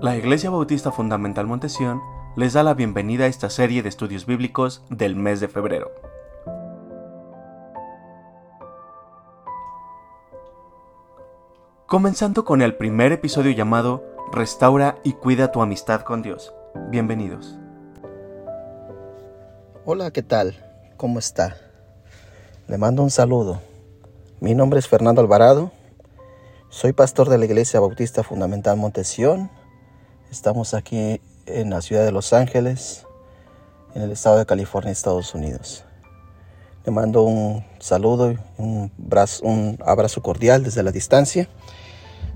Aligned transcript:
La 0.00 0.16
Iglesia 0.16 0.48
Bautista 0.48 0.92
Fundamental 0.92 1.48
Montesión 1.48 2.00
les 2.36 2.52
da 2.52 2.62
la 2.62 2.74
bienvenida 2.74 3.24
a 3.24 3.26
esta 3.26 3.50
serie 3.50 3.82
de 3.82 3.88
estudios 3.88 4.26
bíblicos 4.26 4.84
del 4.90 5.16
mes 5.16 5.40
de 5.40 5.48
febrero. 5.48 5.90
Comenzando 11.86 12.44
con 12.44 12.62
el 12.62 12.76
primer 12.76 13.10
episodio 13.10 13.50
llamado 13.50 14.04
Restaura 14.30 14.98
y 15.02 15.14
cuida 15.14 15.50
tu 15.50 15.62
amistad 15.62 16.02
con 16.02 16.22
Dios. 16.22 16.54
Bienvenidos. 16.90 17.58
Hola, 19.84 20.12
¿qué 20.12 20.22
tal? 20.22 20.64
¿Cómo 20.96 21.18
está? 21.18 21.56
Le 22.68 22.78
mando 22.78 23.02
un 23.02 23.10
saludo. 23.10 23.60
Mi 24.38 24.54
nombre 24.54 24.78
es 24.78 24.86
Fernando 24.86 25.20
Alvarado. 25.20 25.72
Soy 26.68 26.92
pastor 26.92 27.28
de 27.28 27.38
la 27.38 27.46
Iglesia 27.46 27.80
Bautista 27.80 28.22
Fundamental 28.22 28.76
Montesión 28.76 29.50
Estamos 30.30 30.74
aquí 30.74 31.22
en 31.46 31.70
la 31.70 31.80
ciudad 31.80 32.04
de 32.04 32.12
Los 32.12 32.34
Ángeles, 32.34 33.06
en 33.94 34.02
el 34.02 34.12
estado 34.12 34.36
de 34.36 34.44
California, 34.44 34.92
Estados 34.92 35.34
Unidos. 35.34 35.84
Le 36.84 36.92
mando 36.92 37.22
un 37.22 37.64
saludo 37.78 38.34
un, 38.58 38.92
un 39.42 39.78
abrazo 39.86 40.22
cordial 40.22 40.64
desde 40.64 40.82
la 40.82 40.92
distancia. 40.92 41.48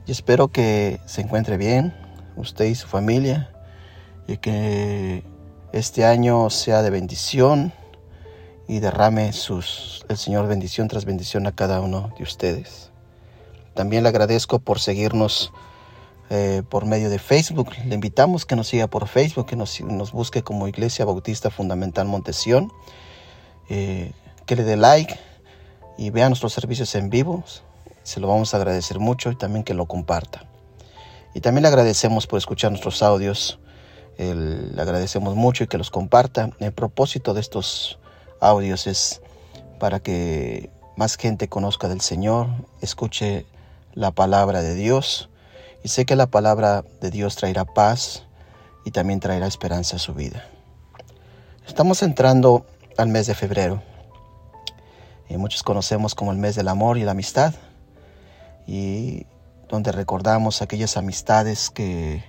Y 0.07 0.13
espero 0.13 0.49
que 0.49 1.01
se 1.05 1.21
encuentre 1.21 1.59
bien, 1.59 1.95
usted 2.37 2.65
y 2.65 2.75
su 2.75 2.89
familia, 2.89 3.51
y 4.27 4.39
que 4.39 5.23
este 5.75 6.07
año 6.07 6.49
sea 6.49 6.81
de 6.81 6.89
bendición 6.89 7.75
y 8.69 8.81
derrame 8.81 9.35
sus, 9.35 10.07
el 10.09 10.17
Señor 10.17 10.49
bendición 10.49 10.89
tras 10.89 11.05
bendición 11.05 11.47
a 11.47 11.53
cada 11.53 11.83
uno 11.83 12.15
de 12.17 12.25
ustedes. 12.25 12.91
También 13.75 14.03
le 14.03 14.09
agradezco 14.09 14.61
por 14.61 14.81
seguirnos 14.81 15.53
eh, 16.35 16.63
por 16.67 16.87
medio 16.87 17.11
de 17.11 17.19
Facebook. 17.19 17.73
Le 17.85 17.95
invitamos 17.95 18.47
que 18.47 18.57
nos 18.57 18.69
siga 18.69 18.87
por 18.87 19.07
Facebook, 19.07 19.45
que 19.45 19.55
nos, 19.55 20.13
busque 20.13 20.43
como 20.43 20.67
Iglesia 20.67 21.05
Bautista 21.05 21.51
Fundamental 21.51 22.07
Montesión, 22.07 22.73
eh, 23.69 24.13
que 24.47 24.57
le 24.57 24.65
dé 24.65 24.79
like 24.79 25.21
y 25.99 26.09
vea 26.09 26.31
nuestros 26.31 26.55
servicios 26.55 26.95
en 26.95 27.11
vivo. 27.11 27.45
Se 28.03 28.19
lo 28.19 28.29
vamos 28.29 28.55
a 28.55 28.57
agradecer 28.57 28.99
mucho 28.99 29.31
y 29.31 29.37
también 29.37 29.63
que 29.63 29.75
lo 29.75 29.85
comparta. 29.85 30.47
Y 31.35 31.43
también 31.43 31.65
le 31.65 31.69
agradecemos 31.69 32.27
por 32.27 32.39
escuchar 32.39 32.71
nuestros 32.71 33.03
audios. 33.03 33.59
le 34.17 34.81
agradecemos 34.81 35.35
mucho 35.35 35.65
y 35.65 35.67
que 35.67 35.77
los 35.77 35.91
comparta. 35.91 36.49
El 36.61 36.73
propósito 36.73 37.35
de 37.35 37.43
estos 37.43 37.99
audios 38.41 38.87
es 38.87 39.21
para 39.79 40.01
que 40.01 40.71
más 40.97 41.19
gente 41.19 41.49
conozca 41.49 41.89
del 41.89 42.01
Señor, 42.01 42.49
escuche 42.81 43.45
la 43.93 44.13
palabra 44.13 44.63
de 44.63 44.75
Dios 44.75 45.29
y 45.83 45.89
sé 45.89 46.05
que 46.05 46.17
la 46.17 46.27
palabra 46.27 46.85
de 47.01 47.11
Dios 47.11 47.37
traerá 47.37 47.65
paz 47.65 48.25
y 48.85 48.91
también 48.91 49.21
traerá 49.21 49.47
esperanza 49.47 49.97
a 49.97 49.99
su 49.99 50.15
vida. 50.15 50.45
Estamos 51.67 52.03
entrando 52.03 52.67
al 52.97 53.09
mes 53.09 53.27
de 53.27 53.35
febrero. 53.35 53.83
Y 55.29 55.37
muchos 55.37 55.63
conocemos 55.63 56.15
como 56.15 56.33
el 56.33 56.39
mes 56.39 56.55
del 56.55 56.69
amor 56.69 56.99
y 56.99 57.05
la 57.05 57.13
amistad. 57.13 57.55
Y 58.67 59.27
donde 59.69 59.93
recordamos 59.93 60.61
aquellas 60.61 60.97
amistades 60.97 61.71
que, 61.71 62.23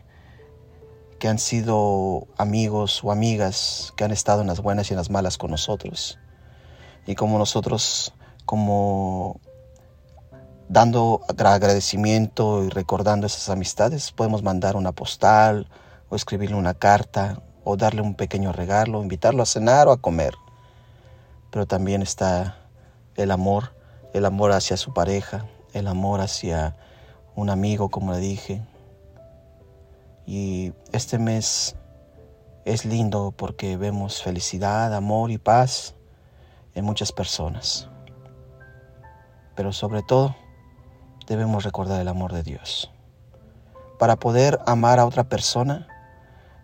que 1.19 1.27
han 1.27 1.39
sido 1.39 2.27
amigos 2.38 3.03
o 3.03 3.11
amigas 3.11 3.93
que 3.97 4.03
han 4.03 4.11
estado 4.11 4.41
en 4.41 4.47
las 4.47 4.61
buenas 4.61 4.89
y 4.89 4.93
en 4.93 4.97
las 4.97 5.09
malas 5.09 5.38
con 5.38 5.51
nosotros. 5.51 6.17
Y 7.05 7.15
como 7.15 7.38
nosotros, 7.38 8.13
como 8.45 9.41
dando 10.73 11.21
agradecimiento 11.27 12.63
y 12.63 12.69
recordando 12.69 13.27
esas 13.27 13.47
amistades, 13.49 14.11
podemos 14.11 14.41
mandar 14.41 14.75
una 14.75 14.91
postal 14.91 15.69
o 16.09 16.16
escribirle 16.16 16.55
una 16.55 16.73
carta 16.73 17.43
o 17.63 17.77
darle 17.77 18.02
un 18.02 18.16
pequeño 18.16 18.52
regalo, 18.52 19.03
invitarlo 19.03 19.44
a 19.44 19.45
cenar 19.45 19.88
o 19.88 19.91
a 19.91 20.01
comer. 20.01 20.33
Pero 21.51 21.67
también 21.67 22.01
está 22.01 22.57
el 23.16 23.29
amor, 23.29 23.75
el 24.13 24.25
amor 24.25 24.51
hacia 24.51 24.75
su 24.75 24.94
pareja, 24.94 25.45
el 25.73 25.88
amor 25.88 26.22
hacia 26.22 26.75
un 27.35 27.51
amigo, 27.51 27.90
como 27.90 28.11
le 28.11 28.17
dije. 28.17 28.63
Y 30.25 30.73
este 30.91 31.19
mes 31.19 31.75
es 32.66 32.84
lindo 32.84 33.31
porque 33.38 33.78
vemos 33.78 34.23
felicidad, 34.23 34.95
amor 34.95 35.29
y 35.29 35.38
paz 35.38 35.94
en 36.73 36.84
muchas 36.84 37.11
personas. 37.11 37.90
Pero 39.55 39.72
sobre 39.72 40.01
todo, 40.01 40.35
debemos 41.28 41.63
recordar 41.63 42.01
el 42.01 42.07
amor 42.07 42.34
de 42.34 42.44
Dios. 42.44 42.91
Para 44.00 44.17
poder 44.17 44.59
amar 44.66 45.00
a 45.00 45.06
otra 45.06 45.23
persona 45.23 45.88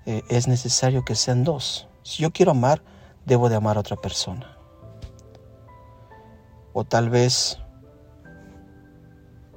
eh, 0.05 0.23
es 0.29 0.47
necesario 0.47 1.05
que 1.05 1.15
sean 1.15 1.43
dos. 1.43 1.87
Si 2.03 2.23
yo 2.23 2.31
quiero 2.31 2.51
amar, 2.51 2.81
debo 3.25 3.49
de 3.49 3.55
amar 3.55 3.77
a 3.77 3.81
otra 3.81 3.95
persona. 3.95 4.57
O 6.73 6.83
tal 6.83 7.09
vez 7.09 7.59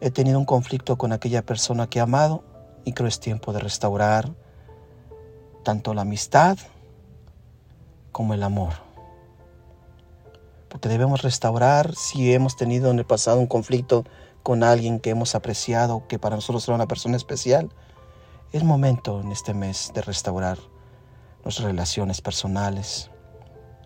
he 0.00 0.10
tenido 0.10 0.38
un 0.38 0.44
conflicto 0.44 0.98
con 0.98 1.12
aquella 1.12 1.42
persona 1.42 1.86
que 1.86 1.98
he 1.98 2.02
amado 2.02 2.44
y 2.84 2.92
creo 2.92 3.08
es 3.08 3.20
tiempo 3.20 3.52
de 3.52 3.60
restaurar 3.60 4.32
tanto 5.62 5.94
la 5.94 6.02
amistad 6.02 6.58
como 8.10 8.34
el 8.34 8.42
amor. 8.42 8.72
Porque 10.68 10.88
debemos 10.88 11.22
restaurar 11.22 11.94
si 11.94 12.32
hemos 12.32 12.56
tenido 12.56 12.90
en 12.90 12.98
el 12.98 13.04
pasado 13.04 13.38
un 13.38 13.46
conflicto 13.46 14.04
con 14.42 14.64
alguien 14.64 15.00
que 15.00 15.10
hemos 15.10 15.34
apreciado, 15.34 16.06
que 16.08 16.18
para 16.18 16.36
nosotros 16.36 16.66
era 16.66 16.74
una 16.74 16.88
persona 16.88 17.16
especial, 17.16 17.70
es 18.52 18.64
momento 18.64 19.20
en 19.20 19.32
este 19.32 19.54
mes 19.54 19.92
de 19.94 20.02
restaurar 20.02 20.58
nuestras 21.44 21.66
relaciones 21.66 22.20
personales 22.20 23.10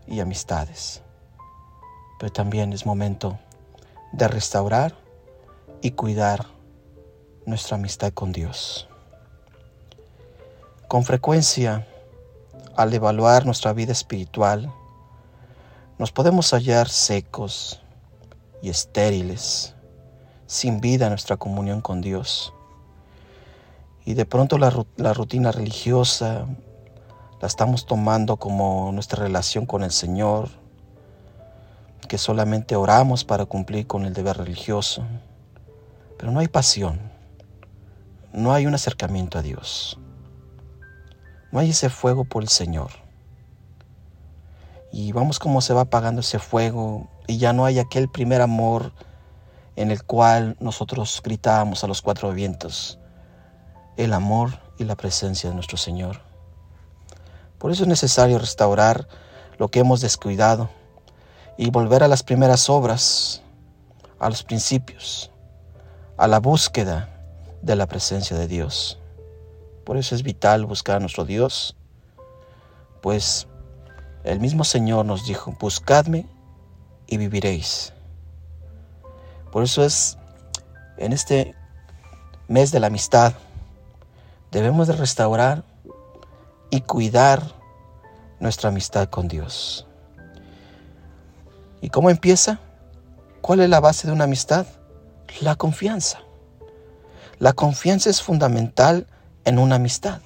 y 0.07 0.21
amistades. 0.21 1.03
Pero 2.19 2.33
también 2.33 2.73
es 2.73 2.87
momento 2.87 3.39
de 4.13 4.29
restaurar 4.29 4.97
y 5.83 5.93
cuidar 5.93 6.47
nuestra 7.45 7.77
amistad 7.77 8.13
con 8.13 8.33
Dios. 8.33 8.89
Con 10.89 11.05
frecuencia, 11.05 11.87
al 12.77 12.93
evaluar 12.93 13.45
nuestra 13.45 13.73
vida 13.73 13.93
espiritual, 13.93 14.73
nos 15.99 16.13
podemos 16.13 16.51
hallar 16.53 16.89
secos 16.89 17.81
y 18.63 18.71
estériles 18.71 19.76
sin 20.47 20.81
vida 20.81 21.09
nuestra 21.09 21.37
comunión 21.37 21.81
con 21.81 22.01
Dios. 22.01 22.53
Y 24.05 24.15
de 24.15 24.25
pronto 24.25 24.59
la, 24.59 24.71
rutina 25.13 25.51
religiosa 25.51 26.47
la 27.41 27.47
estamos 27.49 27.87
tomando 27.87 28.37
como 28.37 28.93
nuestra 28.93 29.23
relación 29.23 29.67
con 29.67 29.83
el 29.83 29.91
Señor, 29.91 30.49
que 32.09 32.19
solamente 32.19 32.77
oramos 32.77 33.25
para 33.25 33.47
cumplir 33.47 33.87
con 33.89 34.05
el 34.05 34.15
deber 34.15 34.37
religioso. 34.37 35.05
Pero 36.19 36.31
no 36.31 36.39
hay 36.39 36.49
pasión, 36.49 37.01
no 38.33 38.53
hay 38.53 38.67
un 38.67 38.75
acercamiento 38.75 39.39
a 39.39 39.43
Dios, 39.43 39.99
no 41.51 41.59
hay 41.59 41.71
ese 41.71 41.91
fuego 41.91 42.25
por 42.25 42.45
el 42.45 42.49
Señor. 42.49 42.91
Y 44.93 45.11
vamos 45.11 45.41
como 45.41 45.61
se 45.61 45.75
va 45.75 45.83
apagando 45.83 46.21
ese 46.21 46.39
fuego 46.39 47.09
y 47.27 47.39
ya 47.39 47.53
no 47.53 47.65
hay 47.65 47.81
aquel 47.81 48.09
primer 48.09 48.41
amor 48.41 48.93
en 49.77 49.91
el 49.91 50.03
cual 50.03 50.57
nosotros 50.59 51.21
gritábamos 51.23 51.85
a 51.85 51.87
los 51.87 52.03
cuatro 52.03 52.33
vientos 52.33 52.99
el 53.97 54.13
amor 54.13 54.59
y 54.79 54.85
la 54.85 54.97
presencia 54.97 55.49
de 55.49 55.55
nuestro 55.55 55.77
Señor. 55.77 56.21
Por 57.59 57.71
eso 57.71 57.85
es 57.85 57.89
necesario 57.89 58.39
restaurar 58.39 59.09
lo 59.59 59.69
que 59.69 59.81
hemos 59.81 60.01
descuidado 60.01 60.69
y 61.57 61.71
volver 61.71 62.03
a 62.03 62.09
las 62.09 62.23
primeras 62.23 62.69
obras, 62.69 63.43
a 64.19 64.29
los 64.29 64.43
principios, 64.43 65.31
a 66.19 66.29
la 66.29 66.41
búsqueda 66.41 67.09
de 67.63 67.77
la 67.77 67.87
presencia 67.87 68.37
de 68.37 68.47
Dios. 68.47 68.99
Por 69.85 69.97
eso 69.97 70.15
es 70.15 70.23
vital 70.23 70.67
buscar 70.67 70.97
a 70.97 71.01
nuestro 71.01 71.25
Dios, 71.25 71.77
pues 73.01 73.47
el 74.25 74.41
mismo 74.41 74.65
Señor 74.65 75.07
nos 75.07 75.27
dijo, 75.27 75.57
buscadme 75.59 76.27
y 77.07 77.17
viviréis. 77.17 77.93
Por 79.57 79.63
eso 79.63 79.83
es 79.83 80.19
en 80.99 81.15
este 81.15 81.55
mes 82.47 82.73
de 82.73 82.79
la 82.79 82.89
amistad 82.89 83.33
debemos 84.51 84.87
de 84.87 84.93
restaurar 84.93 85.65
y 86.69 86.83
cuidar 86.83 87.55
nuestra 88.39 88.69
amistad 88.69 89.09
con 89.09 89.29
Dios. 89.29 89.87
¿Y 91.81 91.89
cómo 91.89 92.11
empieza? 92.11 92.59
¿Cuál 93.41 93.61
es 93.61 93.71
la 93.71 93.81
base 93.81 94.07
de 94.07 94.13
una 94.13 94.25
amistad? 94.25 94.67
La 95.41 95.55
confianza. 95.55 96.19
La 97.39 97.55
confianza 97.55 98.11
es 98.11 98.21
fundamental 98.21 99.07
en 99.47 99.59
una 99.59 99.77
amistad. 99.77 100.21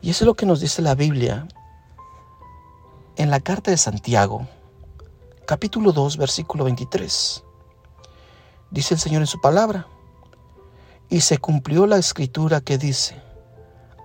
Y 0.00 0.08
eso 0.08 0.24
es 0.24 0.26
lo 0.26 0.34
que 0.34 0.46
nos 0.46 0.60
dice 0.60 0.80
la 0.80 0.94
Biblia 0.94 1.46
en 3.16 3.28
la 3.28 3.40
carta 3.40 3.70
de 3.70 3.76
Santiago, 3.76 4.48
capítulo 5.44 5.92
2, 5.92 6.16
versículo 6.16 6.64
23 6.64 7.44
dice 8.70 8.94
el 8.94 9.00
Señor 9.00 9.22
en 9.22 9.26
su 9.26 9.40
palabra. 9.40 9.86
Y 11.08 11.22
se 11.22 11.38
cumplió 11.38 11.86
la 11.86 11.96
escritura 11.96 12.60
que 12.60 12.76
dice, 12.76 13.20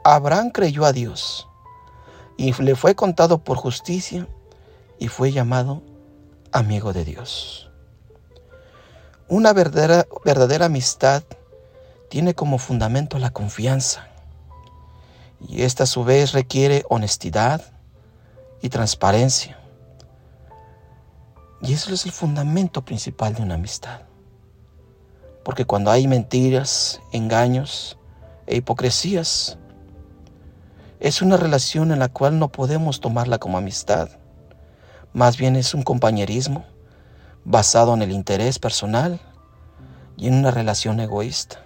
Abraham 0.04 0.52
creyó 0.52 0.86
a 0.86 0.94
Dios 0.94 1.48
y 2.38 2.54
le 2.62 2.76
fue 2.76 2.96
contado 2.96 3.44
por 3.44 3.58
justicia 3.58 4.28
y 5.00 5.08
fue 5.08 5.32
llamado 5.32 5.82
amigo 6.52 6.94
de 6.94 7.04
Dios. 7.04 7.70
Una 9.28 9.54
verdadera, 9.54 10.08
verdadera 10.24 10.66
amistad 10.66 11.24
tiene 12.10 12.36
como 12.36 12.58
fundamento 12.58 13.20
la 13.20 13.32
confianza 13.32 14.08
y 15.48 15.64
esta 15.64 15.84
a 15.84 15.88
su 15.88 16.04
vez 16.04 16.32
requiere 16.32 16.86
honestidad 16.90 17.62
y 18.62 18.70
transparencia. 18.70 19.60
Y 21.62 21.74
eso 21.74 21.94
es 21.94 22.06
el 22.06 22.12
fundamento 22.12 22.84
principal 22.84 23.34
de 23.34 23.42
una 23.42 23.56
amistad. 23.56 24.02
Porque 25.44 25.66
cuando 25.66 25.92
hay 25.92 26.08
mentiras, 26.08 27.02
engaños 27.12 27.98
e 28.48 28.58
hipocresías, 28.58 29.58
es 31.00 31.22
una 31.22 31.36
relación 31.36 31.92
en 31.92 32.00
la 32.00 32.08
cual 32.08 32.40
no 32.40 32.50
podemos 32.50 33.02
tomarla 33.02 33.38
como 33.38 33.58
amistad. 33.58 34.10
Más 35.12 35.38
bien 35.38 35.56
es 35.56 35.74
un 35.74 35.84
compañerismo 35.84 36.66
basado 37.44 37.94
en 37.94 38.02
el 38.02 38.12
interés 38.12 38.58
personal 38.58 39.20
y 40.16 40.28
en 40.28 40.36
una 40.36 40.52
relación 40.52 41.00
egoísta. 41.00 41.60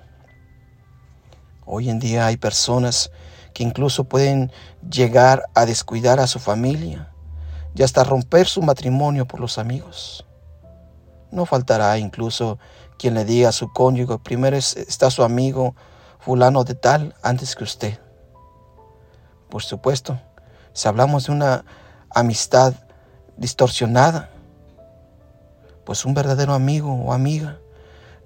Hoy 1.65 1.89
en 1.89 2.00
día 2.00 2.25
hay 2.25 2.38
personas 2.38 3.12
que 3.53 3.63
incluso 3.63 4.06
pueden 4.06 4.51
llegar 4.89 5.44
a 5.53 5.65
descuidar 5.65 6.19
a 6.19 6.27
su 6.27 6.39
familia 6.39 7.12
y 7.75 7.83
hasta 7.83 8.03
romper 8.03 8.47
su 8.47 8.62
matrimonio 8.62 9.27
por 9.27 9.39
los 9.39 9.57
amigos. 9.57 10.25
No 11.31 11.45
faltará 11.45 11.97
incluso 12.00 12.57
quien 12.97 13.13
le 13.13 13.25
diga 13.25 13.49
a 13.49 13.53
su 13.53 13.71
cónyuge, 13.71 14.17
primero 14.17 14.57
está 14.57 15.09
su 15.09 15.23
amigo 15.23 15.75
fulano 16.19 16.63
de 16.63 16.75
tal 16.75 17.15
antes 17.21 17.55
que 17.55 17.63
usted. 17.63 17.99
Por 19.49 19.63
supuesto, 19.63 20.19
si 20.73 20.88
hablamos 20.88 21.27
de 21.27 21.31
una 21.31 21.65
amistad 22.09 22.73
distorsionada, 23.38 24.29
pues 25.85 26.05
un 26.05 26.13
verdadero 26.13 26.53
amigo 26.53 26.94
o 26.94 27.13
amiga 27.13 27.59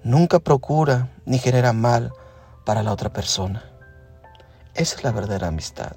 nunca 0.02 0.40
procura 0.40 1.10
ni 1.26 1.38
genera 1.38 1.72
mal 1.72 2.12
para 2.64 2.82
la 2.82 2.92
otra 2.92 3.12
persona. 3.12 3.64
Esa 4.74 4.96
es 4.96 5.04
la 5.04 5.12
verdadera 5.12 5.48
amistad. 5.48 5.92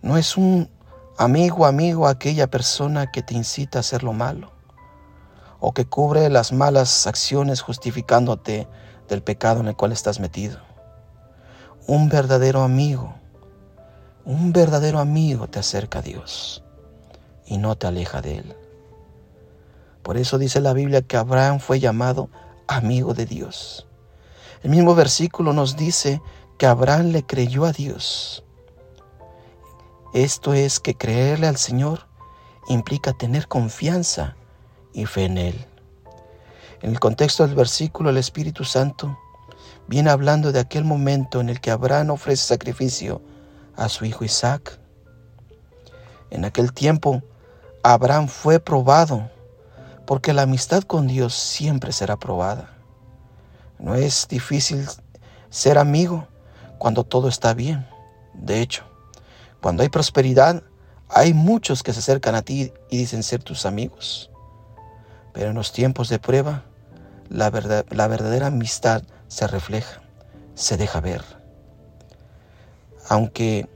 No 0.00 0.16
es 0.16 0.36
un 0.36 0.70
amigo, 1.16 1.66
amigo, 1.66 2.06
aquella 2.06 2.46
persona 2.46 3.10
que 3.10 3.22
te 3.22 3.34
incita 3.34 3.78
a 3.78 3.80
hacer 3.80 4.04
lo 4.04 4.12
malo 4.12 4.57
o 5.60 5.72
que 5.72 5.86
cubre 5.86 6.28
las 6.28 6.52
malas 6.52 7.06
acciones 7.06 7.60
justificándote 7.60 8.68
del 9.08 9.22
pecado 9.22 9.60
en 9.60 9.68
el 9.68 9.76
cual 9.76 9.92
estás 9.92 10.20
metido. 10.20 10.58
Un 11.86 12.08
verdadero 12.08 12.62
amigo, 12.62 13.14
un 14.24 14.52
verdadero 14.52 14.98
amigo 14.98 15.48
te 15.48 15.58
acerca 15.58 16.00
a 16.00 16.02
Dios 16.02 16.62
y 17.46 17.58
no 17.58 17.76
te 17.76 17.86
aleja 17.86 18.20
de 18.20 18.38
Él. 18.38 18.56
Por 20.02 20.16
eso 20.16 20.38
dice 20.38 20.60
la 20.60 20.72
Biblia 20.72 21.02
que 21.02 21.16
Abraham 21.16 21.60
fue 21.60 21.80
llamado 21.80 22.30
amigo 22.66 23.14
de 23.14 23.26
Dios. 23.26 23.86
El 24.62 24.70
mismo 24.70 24.94
versículo 24.94 25.52
nos 25.52 25.76
dice 25.76 26.20
que 26.58 26.66
Abraham 26.66 27.06
le 27.06 27.24
creyó 27.24 27.64
a 27.64 27.72
Dios 27.72 28.44
esto 30.14 30.54
es 30.54 30.80
que 30.80 30.94
creerle 30.94 31.48
al 31.48 31.58
Señor 31.58 32.06
implica 32.66 33.12
tener 33.12 33.46
confianza 33.46 34.36
y 34.98 35.06
fe 35.06 35.24
en 35.24 35.38
Él. 35.38 35.66
En 36.82 36.90
el 36.90 37.00
contexto 37.00 37.46
del 37.46 37.56
versículo, 37.56 38.10
el 38.10 38.16
Espíritu 38.16 38.64
Santo 38.64 39.18
viene 39.86 40.10
hablando 40.10 40.52
de 40.52 40.60
aquel 40.60 40.84
momento 40.84 41.40
en 41.40 41.48
el 41.48 41.60
que 41.60 41.70
Abraham 41.70 42.10
ofrece 42.10 42.46
sacrificio 42.46 43.22
a 43.76 43.88
su 43.88 44.04
hijo 44.04 44.24
Isaac. 44.24 44.78
En 46.30 46.44
aquel 46.44 46.72
tiempo, 46.72 47.22
Abraham 47.82 48.28
fue 48.28 48.60
probado, 48.60 49.30
porque 50.06 50.32
la 50.32 50.42
amistad 50.42 50.82
con 50.82 51.06
Dios 51.06 51.34
siempre 51.34 51.92
será 51.92 52.16
probada. 52.16 52.74
No 53.78 53.94
es 53.94 54.26
difícil 54.28 54.86
ser 55.48 55.78
amigo 55.78 56.26
cuando 56.78 57.04
todo 57.04 57.28
está 57.28 57.54
bien. 57.54 57.86
De 58.34 58.60
hecho, 58.60 58.84
cuando 59.60 59.82
hay 59.82 59.88
prosperidad, 59.88 60.62
hay 61.08 61.34
muchos 61.34 61.82
que 61.82 61.92
se 61.92 62.00
acercan 62.00 62.34
a 62.34 62.42
ti 62.42 62.72
y 62.90 62.98
dicen 62.98 63.22
ser 63.22 63.42
tus 63.42 63.64
amigos. 63.64 64.30
Pero 65.38 65.50
en 65.50 65.54
los 65.54 65.70
tiempos 65.70 66.08
de 66.08 66.18
prueba, 66.18 66.64
la, 67.28 67.52
la 67.90 68.08
verdadera 68.08 68.48
amistad 68.48 69.04
se 69.28 69.46
refleja, 69.46 70.02
se 70.56 70.76
deja 70.76 71.00
ver. 71.00 71.22
Aunque 73.08 73.68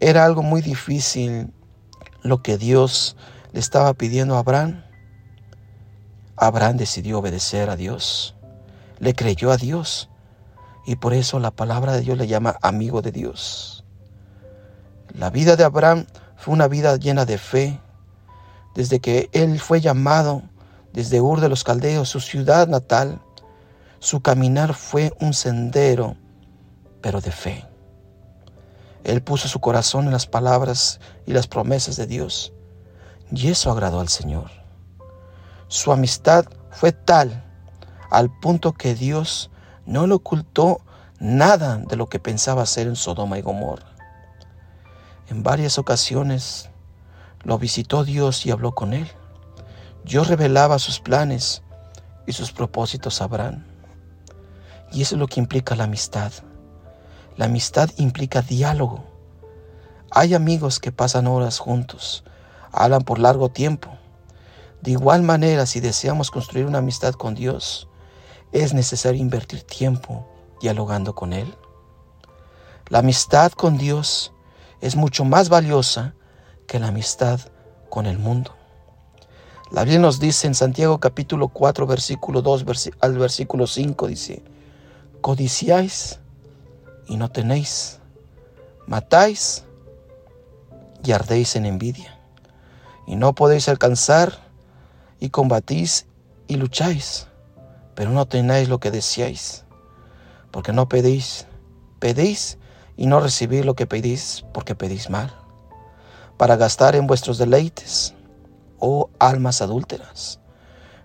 era 0.00 0.24
algo 0.24 0.42
muy 0.42 0.62
difícil 0.62 1.52
lo 2.22 2.40
que 2.42 2.56
Dios 2.56 3.14
le 3.52 3.60
estaba 3.60 3.92
pidiendo 3.92 4.36
a 4.36 4.38
Abraham, 4.38 4.84
Abraham 6.34 6.78
decidió 6.78 7.18
obedecer 7.18 7.68
a 7.68 7.76
Dios, 7.76 8.34
le 8.98 9.14
creyó 9.14 9.50
a 9.50 9.58
Dios 9.58 10.08
y 10.86 10.96
por 10.96 11.12
eso 11.12 11.38
la 11.40 11.50
palabra 11.50 11.92
de 11.92 12.00
Dios 12.00 12.16
le 12.16 12.26
llama 12.26 12.56
amigo 12.62 13.02
de 13.02 13.12
Dios. 13.12 13.84
La 15.12 15.28
vida 15.28 15.56
de 15.56 15.64
Abraham 15.64 16.06
fue 16.38 16.54
una 16.54 16.68
vida 16.68 16.96
llena 16.96 17.26
de 17.26 17.36
fe. 17.36 17.78
Desde 18.74 18.98
que 18.98 19.28
él 19.34 19.60
fue 19.60 19.82
llamado 19.82 20.42
desde 20.96 21.20
Ur 21.20 21.42
de 21.42 21.50
los 21.50 21.62
Caldeos, 21.62 22.08
su 22.08 22.20
ciudad 22.20 22.68
natal, 22.68 23.20
su 23.98 24.22
caminar 24.22 24.72
fue 24.72 25.12
un 25.20 25.34
sendero, 25.34 26.16
pero 27.02 27.20
de 27.20 27.30
fe. 27.30 27.66
Él 29.04 29.22
puso 29.22 29.46
su 29.46 29.60
corazón 29.60 30.06
en 30.06 30.12
las 30.12 30.26
palabras 30.26 30.98
y 31.26 31.34
las 31.34 31.48
promesas 31.48 31.96
de 31.96 32.06
Dios, 32.06 32.54
y 33.30 33.48
eso 33.48 33.70
agradó 33.70 34.00
al 34.00 34.08
Señor. 34.08 34.50
Su 35.68 35.92
amistad 35.92 36.46
fue 36.70 36.92
tal 36.92 37.44
al 38.10 38.30
punto 38.30 38.72
que 38.72 38.94
Dios 38.94 39.50
no 39.84 40.06
le 40.06 40.14
ocultó 40.14 40.80
nada 41.20 41.76
de 41.76 41.96
lo 41.96 42.08
que 42.08 42.20
pensaba 42.20 42.62
hacer 42.62 42.86
en 42.86 42.96
Sodoma 42.96 43.38
y 43.38 43.42
Gomorra. 43.42 43.92
En 45.28 45.42
varias 45.42 45.78
ocasiones 45.78 46.70
lo 47.42 47.58
visitó 47.58 48.02
Dios 48.02 48.46
y 48.46 48.50
habló 48.50 48.74
con 48.74 48.94
él. 48.94 49.06
Dios 50.06 50.28
revelaba 50.28 50.78
sus 50.78 51.00
planes 51.00 51.64
y 52.28 52.32
sus 52.32 52.52
propósitos 52.52 53.20
a 53.20 53.24
Abraham. 53.24 53.64
Y 54.92 55.02
eso 55.02 55.16
es 55.16 55.18
lo 55.18 55.26
que 55.26 55.40
implica 55.40 55.74
la 55.74 55.82
amistad. 55.82 56.30
La 57.36 57.46
amistad 57.46 57.90
implica 57.96 58.40
diálogo. 58.40 59.04
Hay 60.12 60.34
amigos 60.34 60.78
que 60.78 60.92
pasan 60.92 61.26
horas 61.26 61.58
juntos, 61.58 62.22
hablan 62.70 63.02
por 63.02 63.18
largo 63.18 63.48
tiempo. 63.48 63.98
De 64.80 64.92
igual 64.92 65.24
manera, 65.24 65.66
si 65.66 65.80
deseamos 65.80 66.30
construir 66.30 66.66
una 66.66 66.78
amistad 66.78 67.14
con 67.14 67.34
Dios, 67.34 67.88
es 68.52 68.74
necesario 68.74 69.20
invertir 69.20 69.64
tiempo 69.64 70.24
dialogando 70.60 71.16
con 71.16 71.32
Él. 71.32 71.52
La 72.90 73.00
amistad 73.00 73.50
con 73.50 73.76
Dios 73.76 74.32
es 74.80 74.94
mucho 74.94 75.24
más 75.24 75.48
valiosa 75.48 76.14
que 76.68 76.78
la 76.78 76.88
amistad 76.88 77.40
con 77.90 78.06
el 78.06 78.20
mundo. 78.20 78.55
La 79.72 79.82
Biblia 79.82 79.98
nos 79.98 80.20
dice 80.20 80.46
en 80.46 80.54
Santiago 80.54 81.00
capítulo 81.00 81.48
4 81.48 81.88
versículo 81.88 82.40
2 82.40 82.64
al 83.00 83.18
versículo 83.18 83.66
5 83.66 84.06
dice, 84.06 84.44
codiciáis 85.20 86.20
y 87.08 87.16
no 87.16 87.32
tenéis, 87.32 87.98
matáis 88.86 89.64
y 91.02 91.10
ardéis 91.10 91.56
en 91.56 91.66
envidia, 91.66 92.16
y 93.08 93.16
no 93.16 93.34
podéis 93.34 93.68
alcanzar 93.68 94.38
y 95.18 95.30
combatís 95.30 96.06
y 96.46 96.54
lucháis, 96.56 97.26
pero 97.96 98.10
no 98.10 98.26
tenéis 98.26 98.68
lo 98.68 98.78
que 98.78 98.92
deseáis, 98.92 99.64
porque 100.52 100.72
no 100.72 100.88
pedís, 100.88 101.48
pedís 101.98 102.58
y 102.96 103.06
no 103.06 103.18
recibir 103.18 103.64
lo 103.64 103.74
que 103.74 103.88
pedís 103.88 104.44
porque 104.54 104.76
pedís 104.76 105.10
mal, 105.10 105.34
para 106.36 106.54
gastar 106.54 106.94
en 106.94 107.08
vuestros 107.08 107.36
deleites, 107.36 108.15
oh 108.78 109.10
almas 109.18 109.62
adúlteras. 109.62 110.40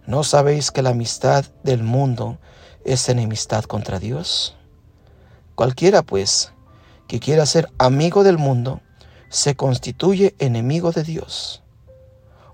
¿No 0.05 0.23
sabéis 0.23 0.71
que 0.71 0.81
la 0.81 0.89
amistad 0.89 1.45
del 1.63 1.83
mundo 1.83 2.39
es 2.83 3.07
enemistad 3.09 3.63
contra 3.65 3.99
Dios? 3.99 4.55
Cualquiera, 5.55 6.01
pues, 6.01 6.53
que 7.07 7.19
quiera 7.19 7.45
ser 7.45 7.69
amigo 7.77 8.23
del 8.23 8.37
mundo, 8.37 8.81
se 9.29 9.55
constituye 9.55 10.35
enemigo 10.39 10.91
de 10.91 11.03
Dios. 11.03 11.63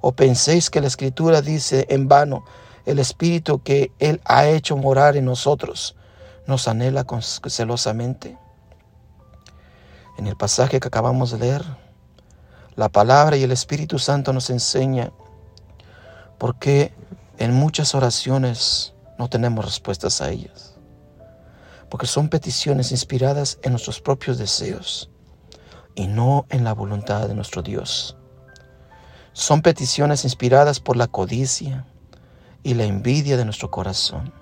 ¿O 0.01 0.11
penséis 0.11 0.69
que 0.69 0.81
la 0.81 0.87
Escritura 0.87 1.41
dice 1.41 1.87
en 1.89 2.07
vano, 2.07 2.43
el 2.85 2.99
Espíritu 2.99 3.63
que 3.63 3.91
Él 3.99 4.21
ha 4.25 4.47
hecho 4.47 4.77
morar 4.77 5.17
en 5.17 5.25
nosotros 5.25 5.95
nos 6.45 6.67
anhela 6.67 7.05
celosamente? 7.47 8.37
En 10.17 10.27
el 10.27 10.35
pasaje 10.35 10.79
que 10.79 10.87
acabamos 10.87 11.31
de 11.31 11.39
leer, 11.39 11.63
la 12.77 12.89
palabra 12.89 13.35
y 13.37 13.43
el 13.43 13.51
Espíritu 13.51 13.97
Santo 13.97 14.31
nos 14.33 14.51
enseña 14.51 15.11
por 16.37 16.59
qué 16.59 16.93
en 17.39 17.51
muchas 17.51 17.95
oraciones 17.95 18.93
no 19.17 19.29
tenemos 19.29 19.65
respuestas 19.65 20.21
a 20.21 20.29
ellas. 20.29 20.75
porque 21.89 22.05
son 22.05 22.27
peticiones 22.27 22.91
inspiradas 22.91 23.59
en 23.63 23.71
nuestros 23.71 24.01
propios 24.01 24.37
deseos 24.37 25.09
y 25.95 26.07
no 26.07 26.45
en 26.49 26.65
la 26.65 26.73
voluntad 26.73 27.29
de 27.29 27.33
nuestro 27.33 27.61
Dios. 27.61 28.17
Son 29.31 29.61
peticiones 29.61 30.25
inspiradas 30.25 30.81
por 30.81 30.97
la 30.97 31.07
codicia 31.07 31.87
y 32.61 32.73
la 32.73 32.83
envidia 32.83 33.37
de 33.37 33.45
nuestro 33.45 33.71
corazón. 33.71 34.33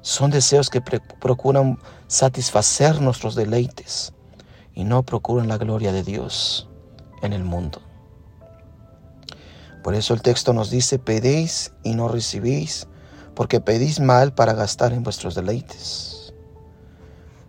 Son 0.00 0.30
deseos 0.30 0.70
que 0.70 0.80
procuran 0.80 1.78
satisfacer 2.06 2.98
nuestros 3.02 3.34
deleites 3.34 4.14
y 4.74 4.84
no 4.84 5.02
procuran 5.02 5.48
la 5.48 5.58
gloria 5.58 5.92
de 5.92 6.02
Dios 6.02 6.69
en 7.22 7.32
el 7.32 7.44
mundo. 7.44 7.80
Por 9.82 9.94
eso 9.94 10.12
el 10.14 10.22
texto 10.22 10.52
nos 10.52 10.70
dice, 10.70 10.98
pedéis 10.98 11.72
y 11.82 11.94
no 11.94 12.08
recibís, 12.08 12.86
porque 13.34 13.60
pedís 13.60 14.00
mal 14.00 14.34
para 14.34 14.52
gastar 14.52 14.92
en 14.92 15.02
vuestros 15.02 15.34
deleites. 15.34 16.34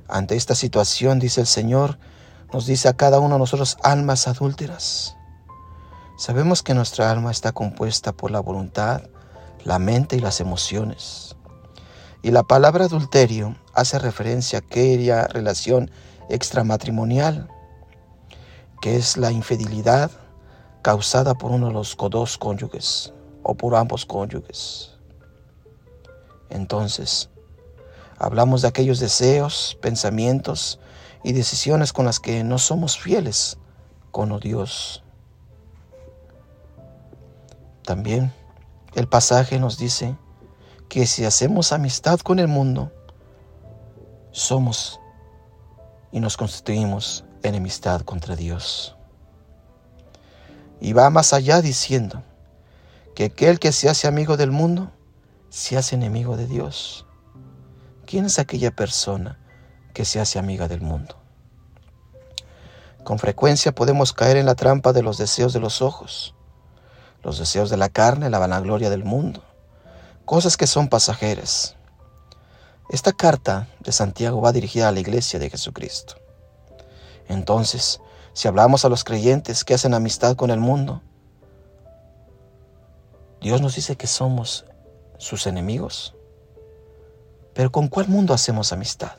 Ante 0.08 0.36
esta 0.36 0.56
situación, 0.56 1.20
dice 1.20 1.42
el 1.42 1.48
Señor, 1.48 2.00
nos 2.54 2.66
dice 2.66 2.88
a 2.88 2.94
cada 2.94 3.20
uno 3.20 3.36
de 3.36 3.40
nosotros 3.40 3.78
almas 3.84 4.28
adúlteras. 4.28 5.16
Sabemos 6.18 6.64
que 6.64 6.74
nuestra 6.74 7.10
alma 7.10 7.32
está 7.32 7.52
compuesta 7.52 8.12
por 8.12 8.32
la 8.32 8.40
voluntad, 8.40 9.04
la 9.64 9.80
mente 9.80 10.18
y 10.18 10.20
las 10.20 10.40
emociones. 10.40 11.36
Y 12.22 12.32
la 12.32 12.44
palabra 12.44 12.86
adulterio 12.86 13.56
hace 13.74 14.00
referencia 14.00 14.60
a 14.60 14.62
aquella 14.62 15.28
relación 15.28 15.90
extramatrimonial, 16.30 17.50
que 18.82 18.96
es 18.96 19.16
la 19.16 19.32
infidelidad 19.32 20.12
causada 20.82 21.36
por 21.36 21.52
uno 21.52 21.68
de 21.68 21.74
los 21.74 21.96
dos 22.10 22.38
cónyuges 22.38 23.14
o 23.44 23.54
por 23.54 23.76
ambos 23.76 24.06
cónyuges. 24.06 24.98
Entonces, 26.50 27.30
hablamos 28.18 28.64
de 28.64 28.68
aquellos 28.68 29.00
deseos, 29.00 29.78
pensamientos 29.82 30.80
y 31.24 31.34
decisiones 31.34 31.94
con 31.94 32.06
las 32.06 32.20
que 32.20 32.44
no 32.44 32.58
somos 32.58 32.98
fieles 32.98 33.58
con 34.10 34.38
Dios. 34.40 35.04
También 37.84 38.34
el 38.96 39.08
pasaje 39.08 39.60
nos 39.60 39.78
dice 39.78 40.18
que 40.90 41.06
si 41.06 41.24
hacemos 41.24 41.72
amistad 41.72 42.20
con 42.20 42.40
el 42.40 42.48
mundo, 42.48 42.92
somos 44.32 45.00
y 46.12 46.20
nos 46.20 46.36
constituimos 46.36 47.24
enemistad 47.50 48.02
contra 48.02 48.36
Dios. 48.36 48.96
Y 50.80 50.94
va 50.94 51.10
más 51.10 51.34
allá 51.34 51.62
diciendo 51.62 52.24
que 53.16 53.26
aquel 53.26 53.60
que 53.60 53.72
se 53.72 53.90
hace 53.90 54.08
amigo 54.08 54.38
del 54.38 54.52
mundo, 54.52 54.92
se 55.50 55.78
hace 55.78 55.96
enemigo 55.96 56.38
de 56.38 56.48
Dios. 56.48 57.06
¿Quién 58.06 58.26
es 58.26 58.40
aquella 58.40 58.72
persona 58.72 59.40
que 59.94 60.06
se 60.06 60.20
hace 60.20 60.40
amiga 60.40 60.68
del 60.68 60.82
mundo? 60.82 61.18
Con 63.04 63.20
frecuencia 63.20 63.74
podemos 63.74 64.14
caer 64.14 64.38
en 64.38 64.46
la 64.46 64.56
trampa 64.56 64.94
de 64.94 65.04
los 65.04 65.18
deseos 65.18 65.54
de 65.54 65.60
los 65.60 65.82
ojos, 65.82 66.36
los 67.24 67.40
deseos 67.40 67.70
de 67.70 67.78
la 67.78 67.90
carne, 67.90 68.30
la 68.30 68.40
vanagloria 68.40 68.90
del 68.90 69.04
mundo, 69.04 69.44
cosas 70.26 70.56
que 70.56 70.68
son 70.68 70.88
pasajeras. 70.88 71.76
Esta 72.90 73.12
carta 73.12 73.68
de 73.80 73.92
Santiago 73.92 74.42
va 74.42 74.52
dirigida 74.52 74.90
a 74.90 74.92
la 74.92 75.00
iglesia 75.00 75.40
de 75.40 75.50
Jesucristo. 75.50 76.21
Entonces, 77.28 78.02
si 78.34 78.48
hablamos 78.48 78.86
a 78.86 78.90
los 78.90 79.04
creyentes 79.04 79.64
que 79.64 79.74
hacen 79.74 79.94
amistad 79.94 80.36
con 80.36 80.52
el 80.52 80.60
mundo, 80.60 81.02
Dios 83.42 83.62
nos 83.62 83.76
dice 83.76 83.96
que 83.96 84.08
somos 84.08 84.66
sus 85.18 85.48
enemigos. 85.48 86.16
Pero 87.54 87.72
¿con 87.72 87.88
cuál 87.88 88.08
mundo 88.08 88.34
hacemos 88.34 88.72
amistad? 88.72 89.18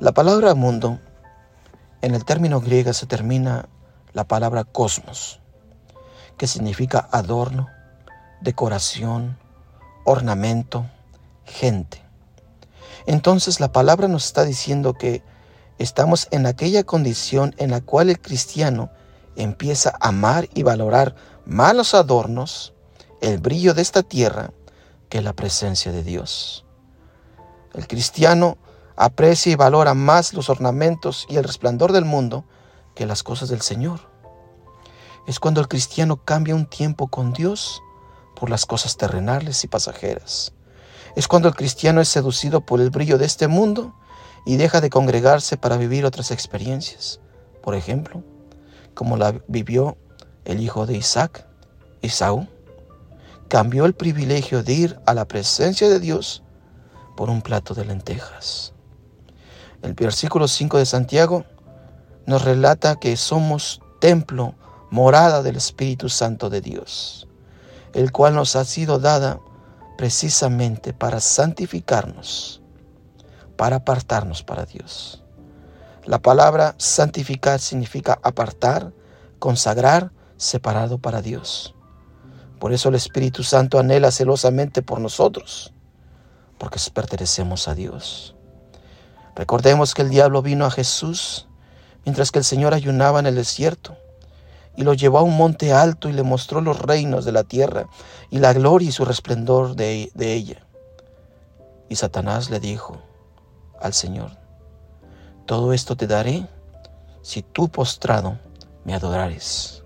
La 0.00 0.12
palabra 0.12 0.54
mundo, 0.54 1.00
en 2.02 2.14
el 2.14 2.24
término 2.24 2.60
griego 2.60 2.92
se 2.92 3.06
termina 3.06 3.68
la 4.12 4.24
palabra 4.24 4.64
cosmos, 4.64 5.40
que 6.36 6.46
significa 6.46 7.08
adorno, 7.12 7.68
decoración, 8.40 9.38
ornamento, 10.04 10.86
gente. 11.44 12.02
Entonces 13.06 13.60
la 13.60 13.72
palabra 13.72 14.08
nos 14.08 14.24
está 14.26 14.44
diciendo 14.44 14.94
que 14.94 15.22
estamos 15.78 16.28
en 16.30 16.46
aquella 16.46 16.84
condición 16.84 17.54
en 17.58 17.70
la 17.70 17.80
cual 17.80 18.10
el 18.10 18.20
cristiano 18.20 18.90
empieza 19.36 19.90
a 20.00 20.08
amar 20.08 20.48
y 20.54 20.62
valorar 20.62 21.14
más 21.46 21.74
los 21.74 21.94
adornos, 21.94 22.74
el 23.20 23.38
brillo 23.38 23.74
de 23.74 23.82
esta 23.82 24.02
tierra, 24.02 24.52
que 25.08 25.22
la 25.22 25.32
presencia 25.32 25.92
de 25.92 26.02
Dios. 26.02 26.64
El 27.72 27.86
cristiano 27.86 28.56
aprecia 28.96 29.52
y 29.52 29.56
valora 29.56 29.94
más 29.94 30.32
los 30.34 30.48
ornamentos 30.48 31.26
y 31.28 31.36
el 31.36 31.44
resplandor 31.44 31.92
del 31.92 32.04
mundo 32.04 32.44
que 32.94 33.06
las 33.06 33.22
cosas 33.22 33.48
del 33.48 33.60
Señor. 33.60 34.00
Es 35.26 35.40
cuando 35.40 35.60
el 35.60 35.68
cristiano 35.68 36.16
cambia 36.24 36.54
un 36.54 36.66
tiempo 36.66 37.08
con 37.08 37.32
Dios 37.32 37.82
por 38.36 38.50
las 38.50 38.66
cosas 38.66 38.96
terrenales 38.96 39.64
y 39.64 39.68
pasajeras. 39.68 40.52
Es 41.16 41.28
cuando 41.28 41.48
el 41.48 41.54
cristiano 41.54 42.00
es 42.00 42.08
seducido 42.08 42.60
por 42.60 42.80
el 42.80 42.90
brillo 42.90 43.18
de 43.18 43.26
este 43.26 43.48
mundo 43.48 43.94
y 44.44 44.56
deja 44.56 44.80
de 44.80 44.90
congregarse 44.90 45.56
para 45.56 45.76
vivir 45.76 46.04
otras 46.04 46.30
experiencias. 46.30 47.20
Por 47.62 47.74
ejemplo, 47.74 48.22
como 48.94 49.16
la 49.16 49.34
vivió 49.48 49.96
el 50.44 50.60
hijo 50.60 50.86
de 50.86 50.96
Isaac, 50.96 51.46
Esaú, 52.02 52.46
cambió 53.48 53.86
el 53.86 53.94
privilegio 53.94 54.62
de 54.62 54.72
ir 54.72 55.00
a 55.06 55.14
la 55.14 55.26
presencia 55.26 55.88
de 55.88 56.00
Dios 56.00 56.42
por 57.16 57.30
un 57.30 57.42
plato 57.42 57.74
de 57.74 57.84
lentejas. 57.84 58.72
El 59.82 59.94
versículo 59.94 60.48
5 60.48 60.78
de 60.78 60.86
Santiago 60.86 61.44
nos 62.26 62.42
relata 62.44 62.96
que 62.96 63.16
somos 63.16 63.80
templo, 64.00 64.54
morada 64.90 65.42
del 65.42 65.56
Espíritu 65.56 66.08
Santo 66.08 66.50
de 66.50 66.60
Dios, 66.60 67.28
el 67.92 68.12
cual 68.12 68.34
nos 68.34 68.56
ha 68.56 68.64
sido 68.64 68.98
dada 68.98 69.40
precisamente 69.96 70.92
para 70.92 71.20
santificarnos 71.20 72.63
para 73.56 73.76
apartarnos 73.76 74.42
para 74.42 74.66
Dios. 74.66 75.22
La 76.04 76.18
palabra 76.18 76.74
santificar 76.76 77.60
significa 77.60 78.18
apartar, 78.22 78.92
consagrar, 79.38 80.12
separado 80.36 80.98
para 80.98 81.22
Dios. 81.22 81.74
Por 82.58 82.72
eso 82.72 82.88
el 82.88 82.94
Espíritu 82.94 83.42
Santo 83.42 83.78
anhela 83.78 84.10
celosamente 84.10 84.82
por 84.82 85.00
nosotros, 85.00 85.72
porque 86.58 86.78
pertenecemos 86.92 87.68
a 87.68 87.74
Dios. 87.74 88.34
Recordemos 89.34 89.94
que 89.94 90.02
el 90.02 90.10
diablo 90.10 90.42
vino 90.42 90.64
a 90.64 90.70
Jesús 90.70 91.48
mientras 92.04 92.30
que 92.30 92.38
el 92.38 92.44
Señor 92.44 92.74
ayunaba 92.74 93.18
en 93.20 93.26
el 93.26 93.34
desierto 93.34 93.96
y 94.76 94.82
lo 94.82 94.94
llevó 94.94 95.18
a 95.18 95.22
un 95.22 95.36
monte 95.36 95.72
alto 95.72 96.08
y 96.08 96.12
le 96.12 96.22
mostró 96.22 96.60
los 96.60 96.78
reinos 96.78 97.24
de 97.24 97.32
la 97.32 97.44
tierra 97.44 97.88
y 98.30 98.38
la 98.38 98.52
gloria 98.52 98.88
y 98.88 98.92
su 98.92 99.04
resplendor 99.04 99.76
de, 99.76 100.10
de 100.14 100.34
ella. 100.34 100.66
Y 101.88 101.96
Satanás 101.96 102.50
le 102.50 102.60
dijo, 102.60 103.00
al 103.80 103.92
Señor. 103.92 104.30
Todo 105.46 105.72
esto 105.72 105.96
te 105.96 106.06
daré 106.06 106.46
si 107.22 107.42
tú 107.42 107.68
postrado 107.68 108.38
me 108.84 108.94
adorares. 108.94 109.82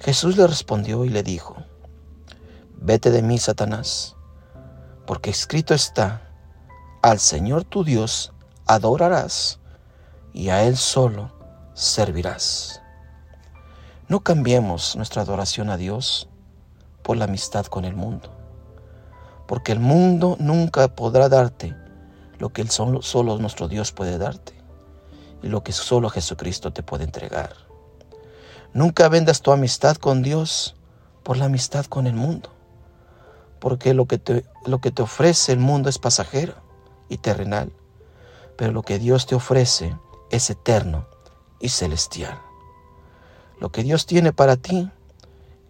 Jesús 0.00 0.36
le 0.36 0.46
respondió 0.46 1.04
y 1.04 1.08
le 1.08 1.22
dijo, 1.22 1.56
Vete 2.80 3.10
de 3.10 3.22
mí, 3.22 3.38
Satanás, 3.38 4.14
porque 5.06 5.30
escrito 5.30 5.74
está, 5.74 6.22
al 7.02 7.18
Señor 7.18 7.64
tu 7.64 7.82
Dios 7.82 8.32
adorarás 8.66 9.58
y 10.32 10.50
a 10.50 10.62
Él 10.62 10.76
solo 10.76 11.32
servirás. 11.74 12.82
No 14.06 14.20
cambiemos 14.20 14.96
nuestra 14.96 15.22
adoración 15.22 15.70
a 15.70 15.76
Dios 15.76 16.28
por 17.02 17.16
la 17.16 17.24
amistad 17.24 17.66
con 17.66 17.84
el 17.84 17.96
mundo, 17.96 18.30
porque 19.46 19.72
el 19.72 19.80
mundo 19.80 20.36
nunca 20.38 20.88
podrá 20.88 21.28
darte 21.28 21.74
lo 22.38 22.50
que 22.50 22.66
solo, 22.66 23.02
solo 23.02 23.38
nuestro 23.38 23.68
Dios 23.68 23.92
puede 23.92 24.18
darte 24.18 24.54
y 25.42 25.48
lo 25.48 25.62
que 25.62 25.72
solo 25.72 26.10
Jesucristo 26.10 26.72
te 26.72 26.82
puede 26.82 27.04
entregar. 27.04 27.54
Nunca 28.72 29.08
vendas 29.08 29.42
tu 29.42 29.52
amistad 29.52 29.96
con 29.96 30.22
Dios 30.22 30.76
por 31.22 31.36
la 31.36 31.46
amistad 31.46 31.86
con 31.86 32.06
el 32.06 32.14
mundo, 32.14 32.50
porque 33.58 33.94
lo 33.94 34.06
que 34.06 34.18
te, 34.18 34.44
lo 34.66 34.80
que 34.80 34.90
te 34.90 35.02
ofrece 35.02 35.52
el 35.52 35.58
mundo 35.58 35.88
es 35.88 35.98
pasajero 35.98 36.54
y 37.08 37.18
terrenal, 37.18 37.72
pero 38.56 38.72
lo 38.72 38.82
que 38.82 38.98
Dios 38.98 39.26
te 39.26 39.34
ofrece 39.34 39.96
es 40.30 40.50
eterno 40.50 41.06
y 41.60 41.70
celestial. 41.70 42.40
Lo 43.60 43.72
que 43.72 43.82
Dios 43.82 44.06
tiene 44.06 44.32
para 44.32 44.56
ti 44.56 44.90